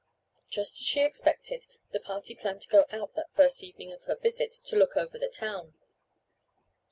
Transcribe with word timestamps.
Just 0.49 0.81
as 0.81 0.87
she 0.87 1.01
expected 1.01 1.67
the 1.91 1.99
party 1.99 2.33
planned 2.33 2.61
to 2.61 2.67
go 2.67 2.85
out 2.89 3.13
that 3.13 3.31
first 3.35 3.61
evening 3.63 3.91
of 3.91 4.05
her 4.05 4.15
visit 4.15 4.51
to 4.51 4.75
"look 4.75 4.97
over 4.97 5.19
the 5.19 5.27
town." 5.29 5.75